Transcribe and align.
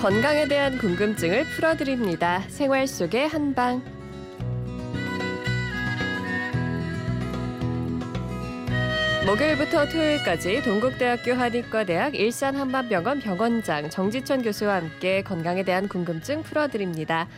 건강에 0.00 0.48
대한 0.48 0.78
궁금증을 0.78 1.44
풀어드립니다. 1.44 2.40
생활 2.48 2.86
속의 2.86 3.28
한방. 3.28 3.82
목요일부터 9.26 9.86
토요일까지 9.90 10.62
동국대학교 10.62 11.34
한의과대학 11.34 12.14
일산한방병원 12.14 13.20
병원장 13.20 13.90
정지천 13.90 14.40
교수와 14.40 14.76
함께 14.76 15.20
건강에 15.20 15.64
대한 15.64 15.86
궁금증 15.86 16.42
풀어드립니다. 16.44 17.28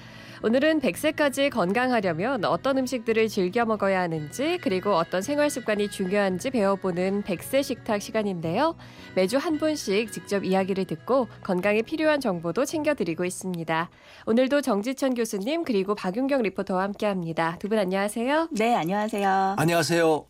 오늘은 0.45 0.81
100세까지 0.81 1.51
건강하려면 1.51 2.45
어떤 2.45 2.77
음식들을 2.79 3.29
즐겨 3.29 3.65
먹어야 3.65 4.01
하는지 4.01 4.59
그리고 4.61 4.93
어떤 4.95 5.23
생활 5.23 5.49
습관이 5.51 5.89
중요한지 5.89 6.51
배워보는 6.51 7.23
100세 7.23 7.63
식탁 7.63 8.03
시간인데요. 8.03 8.75
매주 9.15 9.39
한 9.39 9.59
분씩 9.59 10.11
직접 10.11 10.45
이야기를 10.45 10.87
듣고 10.87 11.29
건강에 11.45 11.83
필요한 11.83 12.21
정보도 12.21 12.65
챙겨드리고 12.65 13.25
있습니다. 13.25 13.89
오늘도 14.27 14.63
정지천 14.63 15.15
교수님 15.15 15.63
그리고 15.63 15.95
박윤경 15.95 16.43
리포터와 16.43 16.83
함께합니다. 16.83 17.57
두 17.61 17.69
분 17.69 17.79
안녕하세요. 17.79 18.49
네, 18.51 18.75
안녕하세요. 18.75 19.55
안녕하세요. 19.59 20.27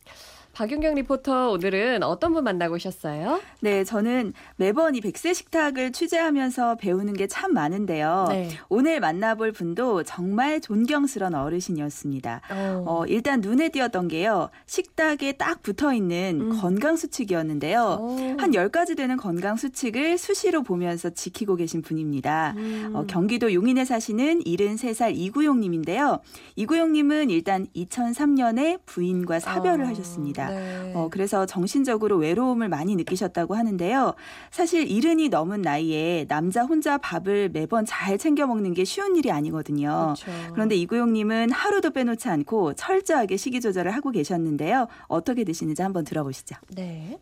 박윤경 0.53 0.95
리포터 0.97 1.51
오늘은 1.51 2.03
어떤 2.03 2.33
분 2.35 2.45
만나고 2.45 2.75
오셨어요? 2.75 3.41
네, 3.61 3.85
저는 3.85 4.35
매번 4.57 4.95
이 4.95 5.01
백세 5.01 5.33
식탁을 5.35 5.93
취재하면서 5.93 6.77
배우는 6.77 7.15
게 7.15 7.27
참 7.33 7.55
많은데요. 7.55 8.27
네. 8.29 8.51
오늘 8.69 9.01
만나볼 9.01 9.53
분도 9.53 10.03
정말 10.03 10.61
존경스런 10.61 11.35
어르신이었습니다. 11.35 12.43
어. 12.51 12.85
어, 12.87 13.07
일단 13.07 13.41
눈에 13.41 13.71
띄었던 13.71 14.09
게요. 14.09 14.51
식탁에 14.67 15.33
딱 15.33 15.63
붙어 15.63 15.95
있는 15.95 16.39
음. 16.43 16.61
건강 16.61 16.97
수칙이었는데요. 16.97 17.99
오. 18.01 18.17
한 18.39 18.51
10가지 18.51 18.97
되는 18.99 19.17
건강 19.17 19.57
수칙을 19.57 20.19
수시로 20.19 20.63
보면서 20.63 21.09
지키고 21.09 21.57
계신 21.57 21.81
분입니다. 21.81 22.53
음. 22.59 22.91
어, 22.95 23.05
경기도 23.07 23.55
용인에 23.55 23.87
사시는 23.87 24.41
73살 24.45 25.13
이구용 25.17 25.61
님인데요. 25.61 26.21
이구용 26.57 26.93
님은 26.93 27.31
일단 27.31 27.67
2003년에 27.75 28.81
부인과 28.85 29.41
사별을 29.41 29.87
어. 29.87 29.89
하셨습니다. 29.89 30.42
있습니다. 30.43 30.51
네. 30.51 30.93
어, 30.95 31.09
그래서 31.11 31.47
정신적으로 31.47 32.17
외로움을 32.17 32.69
많이 32.69 32.97
느끼셨다고 32.97 33.55
하는데요. 33.55 34.15
사실 34.51 34.91
이른이 34.91 35.29
넘은 35.29 35.63
나이에 35.63 36.27
남자 36.29 36.63
혼자 36.63 36.99
밥을 36.99 37.51
매번 37.51 37.85
잘 37.85 38.19
챙겨 38.19 38.47
먹는 38.47 38.75
게 38.75 38.85
쉬운 38.85 39.17
일이 39.17 39.31
아니거든요. 39.31 40.15
그렇죠. 40.17 40.31
그런데 40.53 40.75
이구용님은 40.77 41.51
하루도 41.51 41.91
빼놓지 41.91 42.29
않고 42.29 42.75
철저하게 42.75 43.37
식이 43.37 43.61
조절을 43.61 43.91
하고 43.93 44.11
계셨는데요. 44.11 44.89
어떻게 45.09 45.45
드시는지 45.45 45.83
한번 45.83 46.05
들어보시죠. 46.05 46.57
네. 46.71 47.19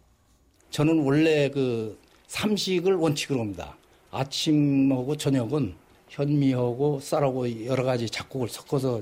저는 0.70 1.02
원래 1.02 1.50
그 1.50 1.98
삼식을 2.28 2.94
원칙으로 2.94 3.40
합니다. 3.40 3.76
아침하고 4.12 5.16
저녁은 5.16 5.74
현미하고 6.08 7.00
쌀하고 7.00 7.66
여러 7.66 7.84
가지 7.84 8.08
작곡을 8.08 8.48
섞어서 8.48 9.00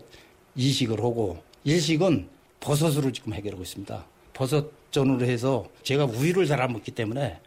이식을 0.55 0.99
하고 0.99 1.39
일식은 1.65 2.29
버섯으로 2.61 3.13
지금 3.13 3.35
해결하고 3.35 3.63
있습니다. 3.63 4.05
버섯전으로 4.35 5.25
해서 5.27 5.67
제가 5.83 6.05
우유를 6.05 6.47
잘 6.47 6.61
안 6.61 6.73
먹기 6.73 6.91
때문에 6.93 7.39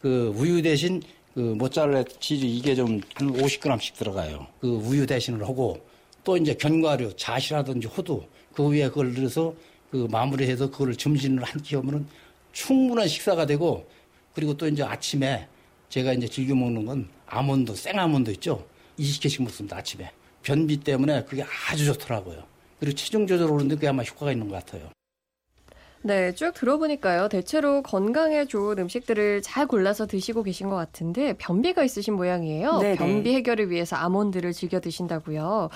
그 0.00 0.32
우유 0.36 0.62
대신 0.62 1.02
그 1.34 1.40
모짜렐라 1.40 2.04
치즈 2.20 2.44
이게 2.44 2.74
좀 2.74 3.00
한 3.14 3.32
50g씩 3.32 3.94
들어가요. 3.94 4.46
그 4.60 4.68
우유 4.68 5.06
대신을 5.06 5.42
하고 5.42 5.80
또 6.24 6.36
이제 6.36 6.54
견과류, 6.54 7.16
자시라든지 7.16 7.86
호두 7.88 8.22
그 8.52 8.68
위에 8.68 8.88
그걸 8.88 9.14
넣어서 9.14 9.54
그 9.90 10.06
마무리해서 10.10 10.70
그걸 10.70 10.94
점심을 10.96 11.42
한 11.44 11.62
끼 11.62 11.76
하면은 11.76 12.06
충분한 12.52 13.06
식사가 13.08 13.46
되고 13.46 13.88
그리고 14.34 14.56
또 14.56 14.66
이제 14.68 14.82
아침에 14.82 15.46
제가 15.88 16.12
이제 16.12 16.28
즐겨 16.28 16.54
먹는 16.54 16.84
건 16.84 17.08
아몬드, 17.26 17.74
생 17.74 17.98
아몬드 17.98 18.30
있죠? 18.32 18.64
20개씩 18.98 19.42
먹습니다, 19.42 19.76
아침에. 19.78 20.10
변비 20.42 20.76
때문에 20.78 21.24
그게 21.24 21.44
아주 21.70 21.84
좋더라고요. 21.86 22.42
그리고 22.78 22.96
체중 22.96 23.26
조절 23.26 23.50
오는데 23.50 23.74
그게 23.74 23.88
아마 23.88 24.02
효과가 24.02 24.32
있는 24.32 24.48
것 24.48 24.54
같아요. 24.54 24.90
네, 26.02 26.32
쭉 26.34 26.54
들어보니까요. 26.54 27.28
대체로 27.28 27.82
건강에 27.82 28.44
좋은 28.44 28.78
음식들을 28.78 29.42
잘 29.42 29.66
골라서 29.66 30.06
드시고 30.06 30.44
계신 30.44 30.68
것 30.68 30.76
같은데 30.76 31.34
변비가 31.34 31.82
있으신 31.82 32.14
모양이에요. 32.14 32.78
네네. 32.78 32.96
변비 32.96 33.34
해결을 33.34 33.70
위해서 33.70 33.96
아몬드를 33.96 34.52
즐겨 34.52 34.80
드신다고요. 34.80 35.70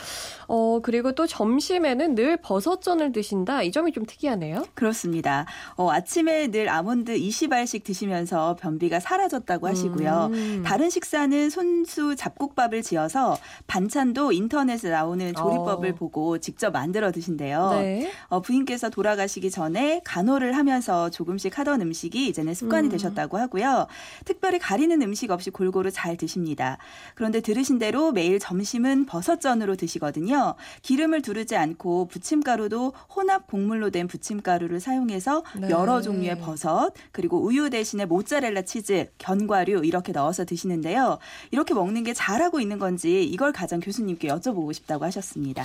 어, 0.47 0.81
그리고 0.83 1.13
또 1.13 1.27
점심에는 1.27 2.15
늘 2.15 2.37
버섯전을 2.37 3.13
드신다. 3.13 3.63
이 3.63 3.73
점이 3.73 3.93
좀 3.93 4.07
특이하네요. 4.07 4.65
그렇습니다. 4.75 5.47
어, 5.77 5.91
아침에 5.91 6.49
늘 6.49 6.69
아몬드 6.69 7.15
20알씩 7.15 7.83
드시면서 7.83 8.57
변비가 8.61 9.01
사라졌다고 9.01 9.67
하시고요. 9.67 10.31
음. 10.33 10.63
다른 10.65 10.89
식사는 10.89 11.51
손수 11.51 12.15
잡곡밥을 12.15 12.83
지어서 12.83 13.37
반찬도 13.67 14.33
인터넷에 14.33 14.89
나오는 14.91 15.35
조리법을 15.35 15.91
어. 15.91 15.95
보고 15.95 16.39
직접 16.39 16.73
만들어 16.73 17.11
드신대요. 17.11 17.71
네. 17.73 18.11
어, 18.29 18.41
부인께서 18.41 18.89
돌아가시기 18.89 19.51
전에 19.51 20.01
간호를 20.13 20.55
하면서 20.59 21.09
조금씩 21.09 21.59
하던 21.59 21.81
음식이 21.81 22.29
이제는 22.29 22.53
습관이 22.53 22.89
음. 22.89 22.91
되셨다고 22.91 23.39
하고요. 23.39 23.87
특별히 24.27 24.59
가리는 24.59 25.01
음식 25.01 25.31
없이 25.31 25.49
골고루 25.49 25.91
잘 25.91 26.19
드십니다. 26.19 26.77
그런데 27.15 27.41
들으신 27.41 27.79
대로 27.79 28.13
매일 28.13 28.39
점심은 28.39 29.07
버섯전으로 29.07 29.77
드시거든요. 29.77 30.55
기름을 30.83 31.23
두르지 31.23 31.57
않고 31.57 32.09
부침가루도 32.09 32.93
혼합 33.17 33.47
곡물로 33.47 33.89
된 33.89 34.07
부침가루를 34.07 34.81
사용해서 34.81 35.45
네. 35.59 35.71
여러 35.71 36.03
종류의 36.03 36.39
버섯 36.41 36.93
그리고 37.13 37.43
우유 37.43 37.71
대신에 37.71 38.05
모짜렐라 38.05 38.63
치즈, 38.63 39.07
견과류 39.17 39.81
이렇게 39.87 40.13
넣어서 40.13 40.45
드시는데요. 40.45 41.19
이렇게 41.53 41.73
먹는 41.73 42.05
게 42.05 42.13
잘하고 42.13 42.61
있는 42.61 42.79
건지 42.79 43.25
이걸 43.25 43.53
가장 43.53 43.81
교수님께 43.81 44.29
여쭤보고 44.29 44.75
싶다고 44.75 45.07
하셨습니다. 45.07 45.65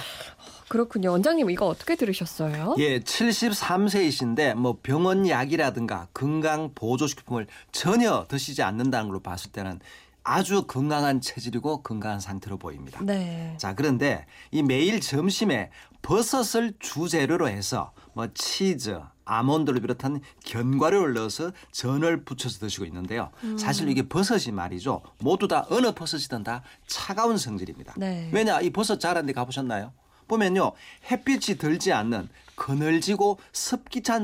그렇군요. 0.67 1.11
원장님 1.11 1.49
이거 1.49 1.65
어떻게 1.67 1.95
들으셨어요? 1.95 2.75
예, 2.79 2.99
73세이신데 2.99 4.55
뭐 4.55 4.77
병원 4.81 5.27
약이라든가 5.27 6.07
건강 6.13 6.71
보조식품을 6.75 7.47
전혀 7.71 8.25
드시지 8.27 8.63
않는다는 8.63 9.07
걸로 9.07 9.19
봤을 9.21 9.51
때는 9.51 9.79
아주 10.23 10.63
건강한 10.67 11.21
체질이고 11.21 11.83
건강한 11.83 12.19
상태로 12.19 12.57
보입니다. 12.57 12.99
네. 13.01 13.55
자, 13.57 13.73
그런데 13.73 14.25
이 14.51 14.61
매일 14.61 14.99
점심에 14.99 15.71
버섯을 16.01 16.73
주재료로 16.79 17.47
해서 17.47 17.93
뭐 18.13 18.27
치즈, 18.33 18.99
아몬드를 19.23 19.79
비롯한 19.81 20.21
견과류를 20.43 21.13
넣어서 21.13 21.51
전을 21.71 22.25
부쳐서 22.25 22.59
드시고 22.59 22.85
있는데요. 22.85 23.29
음. 23.43 23.57
사실 23.57 23.87
이게 23.87 24.07
버섯이 24.07 24.51
말이죠. 24.53 25.01
모두 25.19 25.47
다 25.47 25.65
어느 25.69 25.93
버섯이든 25.93 26.43
다 26.43 26.61
차가운 26.87 27.37
성질입니다. 27.37 27.93
네. 27.97 28.29
왜냐 28.33 28.59
이 28.59 28.69
버섯 28.69 28.99
자란 28.99 29.25
데 29.25 29.33
가보셨나요? 29.33 29.93
보면요 30.27 30.73
햇빛이 31.09 31.57
들지 31.57 31.93
않는 31.93 32.29
그늘지고 32.55 33.39
습기 33.53 34.01
찬 34.01 34.23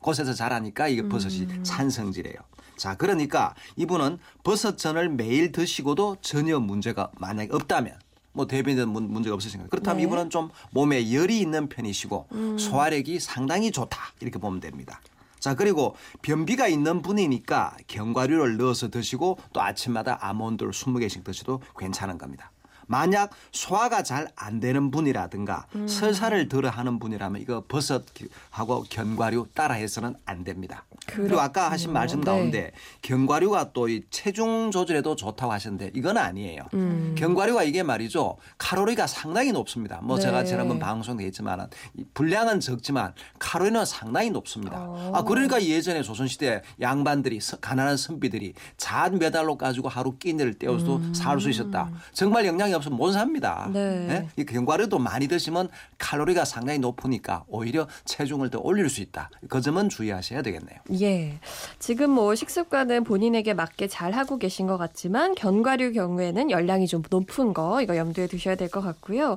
곳에서 0.00 0.34
자라니까 0.34 0.88
이게 0.88 1.08
버섯이 1.08 1.42
음. 1.42 1.64
찬성질이에요. 1.64 2.36
자 2.76 2.96
그러니까 2.96 3.54
이분은 3.76 4.18
버섯전을 4.42 5.08
매일 5.10 5.52
드시고도 5.52 6.16
전혀 6.20 6.58
문제가 6.58 7.10
만약에 7.18 7.50
없다면 7.52 7.98
뭐 8.32 8.46
대변에 8.46 8.84
문제가 8.84 9.34
없으신가요? 9.34 9.68
그렇다면 9.70 9.98
네. 9.98 10.02
이분은 10.04 10.30
좀 10.30 10.50
몸에 10.72 11.12
열이 11.12 11.38
있는 11.38 11.68
편이시고 11.68 12.26
음. 12.32 12.58
소화력이 12.58 13.20
상당히 13.20 13.70
좋다 13.70 13.98
이렇게 14.20 14.38
보면 14.38 14.60
됩니다. 14.60 15.00
자 15.38 15.54
그리고 15.54 15.94
변비가 16.22 16.68
있는 16.68 17.00
분이니까 17.02 17.76
견과류를 17.86 18.56
넣어서 18.56 18.88
드시고 18.88 19.38
또 19.52 19.62
아침마다 19.62 20.18
아몬드를 20.20 20.72
20개씩 20.72 21.22
드셔도 21.22 21.60
괜찮은 21.78 22.18
겁니다. 22.18 22.50
만약 22.86 23.30
소화가 23.52 24.02
잘 24.02 24.24
안 24.36 24.58
되는 24.60 24.90
분이라든가 24.90 25.66
음. 25.74 25.86
설사를 25.86 26.48
덜어 26.48 26.68
하는 26.68 26.98
분이라면 26.98 27.40
이거 27.40 27.62
버섯하고 27.68 28.84
견과류 28.88 29.48
따라해서는 29.54 30.14
안 30.24 30.44
됩니다. 30.44 30.84
그렇군요. 31.06 31.28
그리고 31.28 31.40
아까 31.40 31.70
하신 31.70 31.92
말씀 31.92 32.20
네. 32.20 32.24
가운데 32.24 32.60
네. 32.62 32.72
견과류가 33.02 33.72
또 33.72 33.84
이 33.88 34.02
체중 34.10 34.70
조절에도 34.70 35.14
좋다고 35.14 35.52
하셨는데 35.52 35.90
이건 35.94 36.16
아니에요. 36.16 36.62
음. 36.72 37.14
견과류가 37.18 37.64
이게 37.64 37.82
말이죠. 37.82 38.38
칼로리가 38.56 39.06
상당히 39.06 39.52
높습니다. 39.52 40.00
뭐 40.02 40.16
네. 40.16 40.22
제가 40.22 40.44
지난번 40.44 40.78
방송에 40.78 41.24
했지만 41.26 41.68
분량은 42.14 42.60
적지만 42.60 43.12
칼로리는 43.54 43.84
상당히 43.84 44.30
높습니다. 44.30 44.76
어. 44.80 45.12
아 45.14 45.22
그러니까 45.22 45.62
예전에 45.62 46.02
조선시대 46.02 46.62
양반들이 46.80 47.38
가난한 47.60 47.96
선비들이 47.96 48.54
잔 48.76 49.18
메달로 49.20 49.56
가지고 49.56 49.88
하루 49.88 50.16
끼니를 50.18 50.54
때워서도 50.54 50.96
음. 50.96 51.14
살 51.14 51.34
수 51.40 51.50
있었다. 51.50 51.90
정말 52.12 52.46
영양이 52.46 52.72
없으면 52.74 52.96
못 52.96 53.12
삽니다. 53.12 53.68
네. 53.72 54.06
네? 54.06 54.28
이 54.36 54.44
견과류도 54.44 54.98
많이 54.98 55.28
드시면 55.28 55.68
칼로리가 55.98 56.44
상당히 56.44 56.78
높으니까 56.78 57.44
오히려 57.48 57.86
체중을 58.06 58.50
더 58.50 58.58
올릴 58.60 58.88
수 58.88 59.00
있다. 59.02 59.30
그 59.48 59.60
점은 59.60 59.88
주의하셔야 59.88 60.42
되겠네요. 60.42 60.78
예. 61.00 61.38
지금 61.78 62.10
뭐 62.10 62.34
식습관은 62.34 63.04
본인에게 63.04 63.52
맞게 63.54 63.88
잘 63.88 64.12
하고 64.12 64.38
계신 64.38 64.66
것 64.66 64.78
같지만 64.78 65.34
견과류 65.34 65.92
경우에는 65.92 66.50
열량이 66.50 66.86
좀 66.86 67.02
높은 67.10 67.52
거 67.52 67.82
이거 67.82 67.96
염두에 67.96 68.26
두셔야 68.26 68.54
될 68.56 68.68
것 68.70 68.80
같고요. 68.80 69.36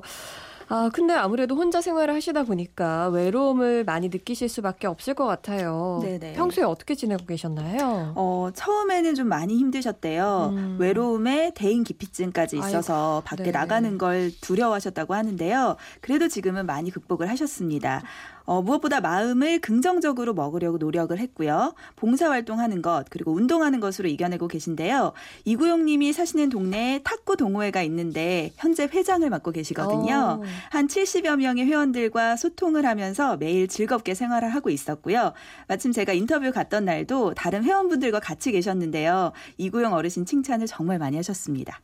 아, 0.70 0.90
근데 0.92 1.14
아무래도 1.14 1.54
혼자 1.54 1.80
생활을 1.80 2.14
하시다 2.14 2.42
보니까 2.42 3.08
외로움을 3.08 3.84
많이 3.84 4.08
느끼실 4.08 4.48
수밖에 4.48 4.86
없을 4.86 5.14
것 5.14 5.26
같아요. 5.26 6.00
네네. 6.02 6.34
평소에 6.34 6.64
어떻게 6.64 6.94
지내고 6.94 7.24
계셨나요? 7.24 8.12
어, 8.16 8.50
처음에는 8.54 9.14
좀 9.14 9.28
많이 9.28 9.56
힘드셨대요. 9.56 10.52
음. 10.54 10.76
외로움에 10.78 11.52
대인 11.54 11.84
기피증까지 11.84 12.58
있어서 12.58 13.16
아이고, 13.16 13.24
밖에 13.24 13.44
네. 13.44 13.50
나가는 13.50 13.96
걸 13.98 14.30
두려워하셨다고 14.40 15.14
하는데요. 15.14 15.76
그래도 16.00 16.28
지금은 16.28 16.66
많이 16.66 16.90
극복을 16.90 17.28
하셨습니다. 17.30 18.02
어, 18.48 18.62
무엇보다 18.62 19.02
마음을 19.02 19.58
긍정적으로 19.58 20.32
먹으려고 20.32 20.78
노력을 20.78 21.16
했고요. 21.16 21.74
봉사활동하는 21.96 22.80
것 22.80 23.04
그리고 23.10 23.32
운동하는 23.32 23.78
것으로 23.78 24.08
이겨내고 24.08 24.48
계신데요. 24.48 25.12
이구용님이 25.44 26.14
사시는 26.14 26.48
동네에 26.48 27.02
탁구 27.04 27.36
동호회가 27.36 27.82
있는데 27.82 28.52
현재 28.56 28.84
회장을 28.84 29.28
맡고 29.28 29.52
계시거든요. 29.52 30.40
오. 30.40 30.44
한 30.70 30.86
70여 30.86 31.36
명의 31.36 31.66
회원들과 31.66 32.36
소통을 32.36 32.86
하면서 32.86 33.36
매일 33.36 33.68
즐겁게 33.68 34.14
생활을 34.14 34.48
하고 34.48 34.70
있었고요. 34.70 35.34
마침 35.66 35.92
제가 35.92 36.14
인터뷰 36.14 36.50
갔던 36.50 36.86
날도 36.86 37.34
다른 37.34 37.62
회원분들과 37.64 38.18
같이 38.18 38.50
계셨는데요. 38.52 39.32
이구용 39.58 39.92
어르신 39.92 40.24
칭찬을 40.24 40.66
정말 40.66 40.98
많이 40.98 41.18
하셨습니다. 41.18 41.82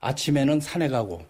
아침에는 0.00 0.58
산에 0.58 0.88
가고 0.88 1.22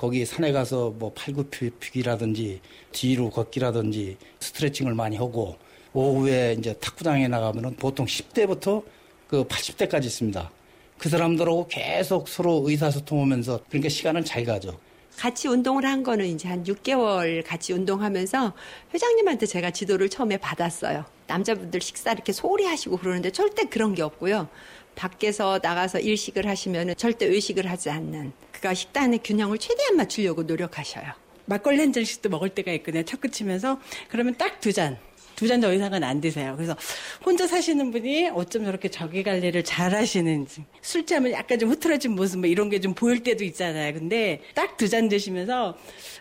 거기 0.00 0.24
산에 0.24 0.50
가서 0.50 0.94
뭐 0.98 1.12
팔굽히펴기라든지 1.12 2.62
뒤로 2.90 3.28
걷기라든지 3.28 4.16
스트레칭을 4.40 4.94
많이 4.94 5.18
하고 5.18 5.58
오후에 5.92 6.56
이제 6.58 6.72
탁구장에 6.72 7.28
나가면은 7.28 7.76
보통 7.76 8.06
10대부터 8.06 8.82
그 9.28 9.44
80대까지 9.44 10.06
있습니다. 10.06 10.50
그 10.96 11.10
사람들하고 11.10 11.66
계속 11.68 12.28
서로 12.28 12.62
의사소통하면서 12.64 13.64
그러니까 13.68 13.90
시간은 13.90 14.24
잘 14.24 14.44
가죠. 14.44 14.80
같이 15.18 15.48
운동을 15.48 15.84
한 15.84 16.02
거는 16.02 16.24
이제 16.28 16.48
한 16.48 16.64
6개월 16.64 17.46
같이 17.46 17.74
운동하면서 17.74 18.54
회장님한테 18.94 19.44
제가 19.44 19.70
지도를 19.70 20.08
처음에 20.08 20.38
받았어요. 20.38 21.04
남자분들 21.26 21.82
식사 21.82 22.12
이렇게 22.12 22.32
소홀히 22.32 22.64
하시고 22.64 22.96
그러는데 22.96 23.30
절대 23.32 23.64
그런 23.64 23.94
게 23.94 24.00
없고요. 24.00 24.48
밖에서 24.94 25.60
나가서 25.62 26.00
일식을 26.00 26.46
하시면 26.46 26.94
절대 26.96 27.26
외식을 27.26 27.70
하지 27.70 27.90
않는 27.90 28.32
그가 28.52 28.74
식단의 28.74 29.20
균형을 29.24 29.58
최대한 29.58 29.96
맞추려고 29.96 30.42
노력하셔요. 30.42 31.06
막걸리 31.46 31.80
한 31.80 31.92
잔씩도 31.92 32.28
먹을 32.28 32.50
때가 32.50 32.72
있거든요. 32.74 33.02
첫 33.04 33.20
끝이면서 33.20 33.80
그러면 34.08 34.36
딱 34.36 34.60
두 34.60 34.72
잔. 34.72 34.98
두 35.36 35.46
잔 35.48 35.58
더 35.62 35.72
이상은 35.72 36.04
안 36.04 36.20
드세요. 36.20 36.52
그래서 36.54 36.76
혼자 37.24 37.46
사시는 37.46 37.92
분이 37.92 38.28
어쩜 38.34 38.62
저렇게 38.66 38.90
자기 38.90 39.22
관리를 39.22 39.64
잘 39.64 39.94
하시는지. 39.94 40.64
술자면 40.82 41.32
약간 41.32 41.58
좀 41.58 41.70
흐트러진 41.70 42.14
모습 42.14 42.40
뭐 42.40 42.46
이런 42.48 42.68
게 42.68 42.78
좀 42.78 42.92
보일 42.94 43.22
때도 43.22 43.42
있잖아요. 43.44 43.94
근데 43.94 44.42
딱 44.54 44.76
두 44.76 44.86
잔 44.86 45.08
드시면서 45.08 45.78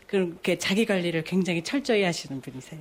그렇게 0.08 0.58
자기 0.58 0.86
관리를 0.86 1.26
굉장히 1.26 1.62
철저히 1.64 2.04
하시는 2.04 2.40
분이세요. 2.40 2.80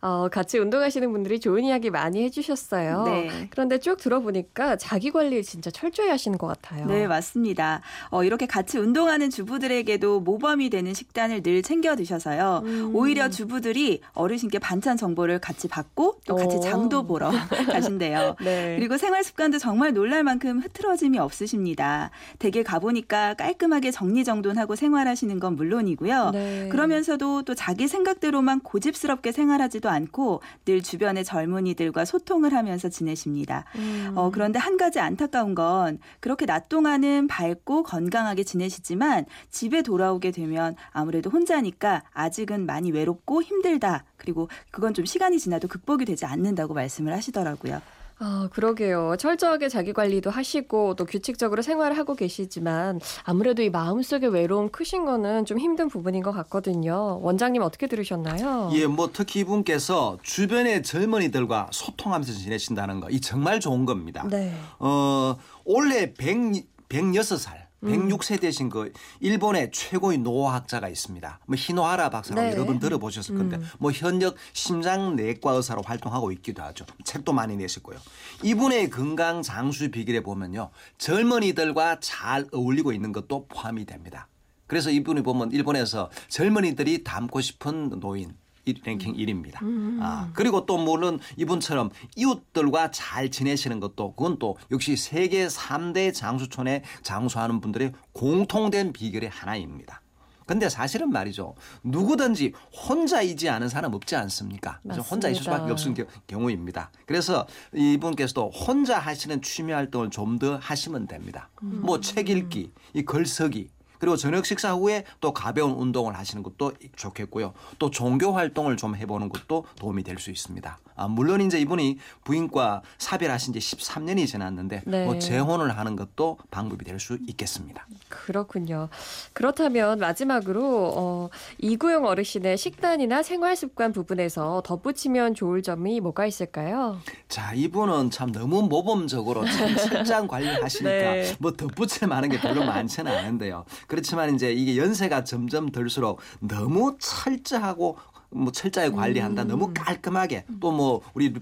어, 0.00 0.28
같이 0.30 0.58
운동하시는 0.58 1.10
분들이 1.12 1.40
좋은 1.40 1.64
이야기 1.64 1.90
많이 1.90 2.22
해주셨어요. 2.24 3.04
네. 3.04 3.48
그런데 3.50 3.78
쭉 3.78 3.96
들어보니까 3.96 4.76
자기 4.76 5.10
관리 5.10 5.42
진짜 5.42 5.70
철저히 5.70 6.08
하시는 6.08 6.36
것 6.38 6.46
같아요. 6.46 6.86
네, 6.86 7.06
맞습니다. 7.06 7.80
어, 8.10 8.24
이렇게 8.24 8.46
같이 8.46 8.78
운동하는 8.78 9.30
주부들에게도 9.30 10.20
모범이 10.20 10.70
되는 10.70 10.94
식단을 10.94 11.42
늘 11.42 11.62
챙겨 11.62 11.96
드셔서요. 11.96 12.62
음. 12.64 12.90
오히려 12.94 13.28
주부들이 13.28 14.00
어르신께 14.12 14.58
반찬 14.58 14.96
정보를 14.96 15.38
같이 15.38 15.68
받고 15.68 16.20
또 16.26 16.36
같이 16.36 16.56
오. 16.56 16.60
장도 16.60 17.06
보러 17.06 17.30
가신대요. 17.72 18.36
네. 18.42 18.76
그리고 18.78 18.96
생활 18.98 19.24
습관도 19.24 19.58
정말 19.58 19.92
놀랄 19.92 20.22
만큼 20.24 20.58
흐트러짐이 20.60 21.18
없으십니다. 21.18 22.10
댁에 22.38 22.62
가보니까 22.62 23.34
깔끔하게 23.34 23.90
정리정돈하고 23.90 24.76
생활하시는 24.76 25.38
건 25.40 25.56
물론이고요. 25.56 26.30
네. 26.30 26.68
그러면서도 26.70 27.42
또 27.42 27.54
자기 27.54 27.88
생각대로만 27.88 28.60
고집스럽게 28.60 29.32
생활하지도 29.32 29.85
않고 29.88 30.42
늘 30.64 30.82
주변의 30.82 31.24
젊은이들과 31.24 32.04
소통을 32.04 32.52
하면서 32.52 32.88
지내십니다. 32.88 33.64
음. 33.76 34.12
어, 34.14 34.30
그런데 34.30 34.58
한 34.58 34.76
가지 34.76 35.00
안타까운 35.00 35.54
건 35.54 35.98
그렇게 36.20 36.46
낮 36.46 36.68
동안은 36.68 37.26
밝고 37.28 37.82
건강하게 37.82 38.44
지내시지만 38.44 39.26
집에 39.50 39.82
돌아오게 39.82 40.30
되면 40.30 40.76
아무래도 40.90 41.30
혼자니까 41.30 42.02
아직은 42.12 42.66
많이 42.66 42.90
외롭고 42.90 43.42
힘들다. 43.42 44.04
그리고 44.16 44.48
그건 44.70 44.94
좀 44.94 45.04
시간이 45.04 45.38
지나도 45.38 45.68
극복이 45.68 46.04
되지 46.04 46.26
않는다고 46.26 46.74
말씀을 46.74 47.12
하시더라고요. 47.12 47.80
아, 48.18 48.48
그러게요. 48.52 49.16
철저하게 49.18 49.68
자기 49.68 49.92
관리도 49.92 50.30
하시고 50.30 50.94
또 50.94 51.04
규칙적으로 51.04 51.60
생활을 51.60 51.98
하고 51.98 52.14
계시지만 52.14 53.00
아무래도 53.24 53.62
이 53.62 53.68
마음속에 53.68 54.26
외로움 54.26 54.70
크신 54.70 55.04
거는 55.04 55.44
좀 55.44 55.58
힘든 55.58 55.88
부분인 55.88 56.22
것 56.22 56.32
같거든요. 56.32 57.18
원장님 57.20 57.60
어떻게 57.60 57.86
들으셨나요? 57.86 58.70
예, 58.72 58.86
뭐 58.86 59.10
특히 59.12 59.40
이분께서 59.40 60.16
주변의 60.22 60.82
젊은이들과 60.82 61.68
소통하면서 61.72 62.32
지내신다는 62.32 63.00
거, 63.00 63.10
이 63.10 63.20
정말 63.20 63.60
좋은 63.60 63.84
겁니다. 63.84 64.26
네. 64.30 64.54
어, 64.78 65.36
올해 65.64 66.14
100, 66.14 66.64
106살 66.88 67.65
106세대신 67.86 68.70
그 68.70 68.92
일본의 69.20 69.70
최고의 69.72 70.18
노학자가 70.18 70.88
있습니다. 70.88 71.40
뭐 71.46 71.56
히노하라 71.58 72.10
박사라고 72.10 72.48
네. 72.48 72.52
여러 72.52 72.64
분 72.64 72.78
들어보셨을 72.78 73.36
건데 73.36 73.56
음. 73.56 73.68
뭐 73.78 73.92
현역 73.92 74.36
심장 74.52 75.16
내과 75.16 75.52
의사로 75.52 75.82
활동하고 75.82 76.32
있기도 76.32 76.62
하죠. 76.62 76.84
책도 77.04 77.32
많이 77.32 77.56
내셨고요. 77.56 77.98
이분의 78.42 78.90
건강 78.90 79.42
장수 79.42 79.90
비결에 79.90 80.20
보면요. 80.20 80.70
젊은이들과 80.98 82.00
잘 82.00 82.46
어울리고 82.52 82.92
있는 82.92 83.12
것도 83.12 83.46
포함이 83.48 83.86
됩니다. 83.86 84.28
그래서 84.66 84.90
이분이 84.90 85.22
보면 85.22 85.52
일본에서 85.52 86.10
젊은이들이 86.28 87.04
닮고 87.04 87.40
싶은 87.40 88.00
노인 88.00 88.34
랭킹 88.74 89.14
1위입니다. 89.14 89.62
음. 89.62 89.98
아, 90.02 90.30
그리고 90.34 90.66
또 90.66 90.76
물론 90.76 91.20
이분처럼 91.36 91.90
이웃들과 92.16 92.90
잘 92.90 93.30
지내시는 93.30 93.78
것도 93.80 94.14
그건 94.14 94.38
또 94.38 94.56
역시 94.72 94.96
세계 94.96 95.46
3대 95.46 96.12
장수촌에 96.12 96.82
장수하는 97.02 97.60
분들의 97.60 97.92
공통된 98.12 98.92
비결의 98.92 99.28
하나입니다. 99.30 100.02
근데 100.46 100.68
사실은 100.68 101.10
말이죠. 101.10 101.56
누구든지 101.82 102.52
혼자이지 102.88 103.48
않은 103.48 103.68
사람 103.68 103.94
없지 103.94 104.14
않습니까? 104.14 104.78
그래서 104.84 105.02
혼자 105.02 105.28
있을 105.28 105.42
수밖에 105.42 105.72
없는 105.72 106.06
경우입니다. 106.28 106.92
그래서 107.04 107.48
이분께서도 107.74 108.50
혼자 108.50 108.96
하시는 109.00 109.42
취미 109.42 109.72
활동을 109.72 110.10
좀 110.10 110.38
더 110.38 110.56
하시면 110.56 111.08
됩니다. 111.08 111.50
음. 111.64 111.80
뭐책 111.82 112.28
읽기, 112.30 112.70
이 112.94 113.02
글 113.02 113.26
쓰기, 113.26 113.70
그리고 113.98 114.16
저녁 114.16 114.46
식사 114.46 114.72
후에 114.74 115.04
또 115.20 115.32
가벼운 115.32 115.72
운동을 115.72 116.16
하시는 116.16 116.42
것도 116.42 116.72
좋겠고요. 116.96 117.54
또 117.78 117.90
종교 117.90 118.32
활동을 118.32 118.76
좀 118.76 118.96
해보는 118.96 119.28
것도 119.28 119.66
도움이 119.76 120.02
될 120.02 120.16
수 120.18 120.30
있습니다. 120.30 120.78
아, 120.96 121.06
물론 121.08 121.40
이제 121.40 121.60
이분이 121.60 121.98
부인과 122.24 122.82
사별하신 122.98 123.52
지 123.52 123.58
13년이 123.60 124.26
지났는데 124.26 124.82
네. 124.86 125.04
뭐 125.04 125.18
재혼을 125.18 125.76
하는 125.78 125.94
것도 125.96 126.38
방법이 126.50 126.84
될 126.84 126.96
수 126.98 127.18
있겠습니다. 127.28 127.86
그렇군요. 128.08 128.88
그렇다면 129.34 129.98
마지막으로 129.98 130.92
어, 130.96 131.28
이구용 131.58 132.06
어르신의 132.06 132.56
식단이나 132.56 133.22
생활 133.22 133.54
습관 133.54 133.92
부분에서 133.92 134.62
덧붙이면 134.64 135.34
좋을 135.34 135.62
점이 135.62 136.00
뭐가 136.00 136.24
있을까요? 136.26 136.98
자, 137.28 137.52
이분은 137.52 138.10
참 138.10 138.32
너무 138.32 138.62
모범적으로 138.62 139.44
참 139.44 139.76
식단 139.76 140.26
관리하시니까 140.28 140.88
네. 140.88 141.36
뭐 141.38 141.52
덧붙일 141.52 142.08
만한 142.08 142.30
게 142.30 142.40
별로 142.40 142.64
많지는 142.64 143.12
않은데요. 143.12 143.66
그렇지만 143.86 144.34
이제 144.34 144.52
이게 144.52 144.78
연세가 144.78 145.24
점점 145.24 145.70
들수록 145.70 146.20
너무 146.40 146.96
철저하고 146.98 147.98
뭐 148.30 148.52
철저히 148.52 148.90
관리한다. 148.90 149.42
음. 149.42 149.48
너무 149.48 149.72
깔끔하게 149.74 150.44
또 150.60 150.72
뭐 150.72 151.00
우리 151.14 151.32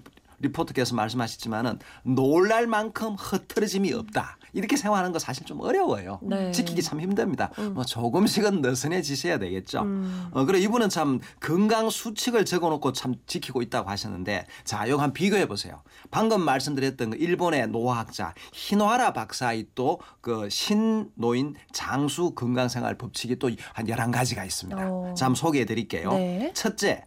리포터께서 0.44 0.94
말씀하셨지만은 0.94 1.78
놀랄 2.04 2.66
만큼 2.66 3.14
흐트러짐이 3.14 3.92
없다. 3.92 4.38
이렇게 4.52 4.76
생활하는 4.76 5.12
거 5.12 5.18
사실 5.18 5.44
좀 5.44 5.60
어려워요. 5.60 6.20
네. 6.22 6.52
지키기 6.52 6.80
참 6.82 7.00
힘듭니다. 7.00 7.50
음. 7.58 7.74
뭐 7.74 7.84
조금씩은 7.84 8.62
느슨해지셔야 8.62 9.38
되겠죠. 9.38 9.82
음. 9.82 10.28
어, 10.32 10.44
그래 10.44 10.60
이분은 10.60 10.88
참 10.90 11.18
건강 11.40 11.90
수칙을 11.90 12.44
적어놓고 12.44 12.92
참 12.92 13.16
지키고 13.26 13.62
있다고 13.62 13.90
하셨는데 13.90 14.46
자, 14.64 14.86
이거 14.86 14.98
한 14.98 15.12
비교해 15.12 15.48
보세요. 15.48 15.82
방금 16.12 16.42
말씀드렸던 16.42 17.10
그 17.10 17.16
일본의 17.16 17.68
노화학자 17.68 18.34
히노하라 18.52 19.12
박사의 19.12 19.66
또 19.74 19.98
그 20.20 20.48
신노인 20.48 21.54
장수 21.72 22.30
건강생활 22.34 22.96
법칙이 22.96 23.38
또 23.38 23.50
한 23.74 23.88
열한 23.88 24.10
가지가 24.10 24.44
있습니다. 24.44 24.90
어. 24.90 25.14
자, 25.16 25.26
한번 25.26 25.36
소개해 25.36 25.64
드릴게요. 25.66 26.12
네. 26.12 26.50
첫째, 26.54 27.04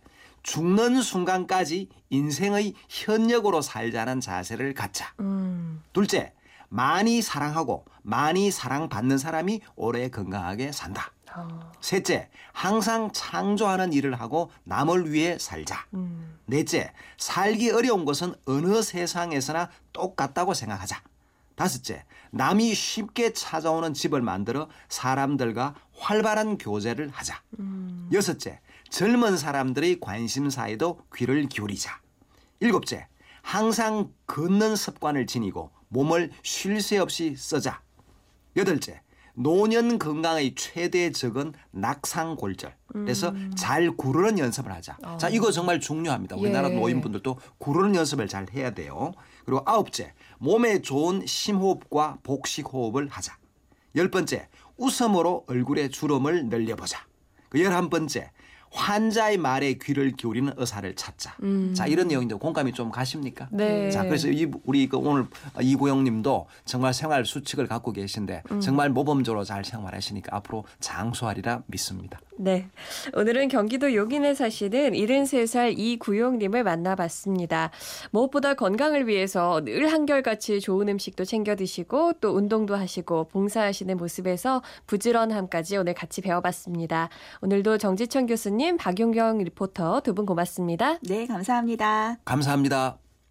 죽는 0.48 1.01
순간까지 1.01 1.89
인생의 2.10 2.74
현역으로 2.88 3.62
살자는 3.62 4.22
자세를 4.22 4.74
갖자. 4.74 5.13
음. 5.20 5.84
둘째, 5.92 6.34
많이 6.70 7.22
사랑하고 7.22 7.84
많이 8.01 8.50
사랑받는 8.50 9.18
사람이 9.18 9.60
오래 9.75 10.10
건강하게 10.10 10.72
산다. 10.72 11.12
어. 11.36 11.72
셋째, 11.82 12.30
항상 12.54 13.12
창조하는 13.12 13.92
일을 13.92 14.22
하고 14.22 14.50
남을 14.63 15.12
위해 15.12 15.38
살자. 15.38 15.86
음. 15.94 16.39
넷째, 16.46 16.94
살기 17.18 17.72
어려운 17.72 18.06
것은 18.06 18.34
어느 18.46 18.82
세상에서나 18.82 19.70
똑같다고 19.92 20.54
생각하자. 20.54 21.01
다섯째, 21.56 22.06
남이 22.32 22.74
쉽게 22.74 23.34
찾아오는 23.34 23.94
집을 23.94 24.22
만들어 24.22 24.70
사람들과 24.88 25.75
활발한 25.98 26.58
교제를 26.58 27.10
하자. 27.10 27.42
음. 27.60 28.10
여섯째, 28.13 28.62
젊은 28.89 29.38
사람들의 29.38 30.00
관심사에도 30.00 31.00
귀를 31.15 31.48
기울이자. 31.48 32.01
일곱째, 32.60 33.08
항상 33.41 34.12
걷는 34.25 34.75
습관을 34.75 35.27
지니고 35.27 35.72
몸을 35.89 36.32
쉴 36.44 36.82
새 36.82 36.98
없이 36.98 37.36
쓰자. 37.38 37.82
여덟째, 38.56 39.01
노년 39.34 40.00
건강의 40.00 40.56
최대 40.56 41.12
적은 41.12 41.53
낙상골절. 41.72 42.75
그래서 42.88 43.29
음. 43.29 43.51
잘 43.56 43.91
구르는 43.91 44.39
연습을 44.39 44.72
하자. 44.72 44.98
어. 45.03 45.17
자, 45.17 45.29
이거 45.29 45.51
정말 45.51 45.79
중요합니다. 45.79 46.36
우리나라 46.36 46.72
예. 46.72 46.75
노인분들도 46.75 47.39
구르는 47.60 47.96
연습을 47.96 48.27
잘 48.27 48.48
해야 48.53 48.72
돼요. 48.72 49.13
그리고 49.46 49.62
아홉째, 49.65 50.13
몸에 50.39 50.82
좋은 50.82 51.24
심호흡과 51.25 52.17
복식호흡을 52.24 53.10
하자. 53.10 53.38
열 53.96 54.10
번째, 54.10 54.50
웃음으로 54.77 55.46
얼굴의 55.48 55.91
주름을 55.91 56.48
늘려보자. 56.48 57.06
그 57.50 57.63
열한 57.63 57.89
번째, 57.89 58.32
환자의 58.71 59.38
말에 59.38 59.74
귀를 59.74 60.12
기울이는 60.12 60.53
의사를 60.57 60.93
찾자. 60.95 61.36
음. 61.43 61.74
자 61.74 61.88
이런 61.88 62.07
내용인데 62.07 62.36
공감이 62.36 62.74
좀 62.74 62.91
가십니까? 62.91 63.47
네. 63.51 63.89
자 63.91 64.03
그래서 64.03 64.29
이, 64.29 64.50
우리 64.65 64.88
그 64.88 64.97
오늘 64.97 65.25
이구영님도 65.59 66.47
정말 66.65 66.93
생활 66.93 67.25
수칙을 67.25 67.67
갖고 67.67 67.91
계신데 67.91 68.43
음. 68.51 68.59
정말 68.59 68.89
모범적으로 68.89 69.43
잘 69.43 69.63
생활하시니까 69.63 70.36
앞으로 70.36 70.65
장수하리라 70.79 71.63
믿습니다. 71.67 72.19
네. 72.39 72.67
오늘은 73.15 73.47
경기도 73.47 73.93
용인에 73.95 74.36
사시는 74.36 74.91
73살 74.91 75.77
이구용님을 75.77 76.63
만나봤습니다. 76.63 77.71
무엇보다 78.12 78.53
건강을 78.53 79.07
위해서 79.07 79.62
늘 79.63 79.91
한결같이 79.91 80.59
좋은 80.59 80.88
음식도 80.88 81.25
챙겨 81.25 81.55
드시고 81.55 82.13
또 82.21 82.36
운동도 82.36 82.75
하시고 82.75 83.25
봉사하시는 83.29 83.97
모습에서 83.97 84.62
부지런함까지 84.86 85.77
오늘 85.77 85.93
같이 85.93 86.21
배워봤습니다. 86.21 87.09
오늘도 87.41 87.79
정지천 87.79 88.27
교수님, 88.57 88.77
박용경 88.77 89.37
리포터 89.37 90.01
두 90.01 90.15
분 90.15 90.25
고맙습니다. 90.25 90.97
네, 91.03 91.27
감사합니다. 91.27 92.17
감사합니다. 92.25 92.97